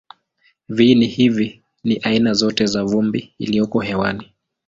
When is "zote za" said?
2.33-2.83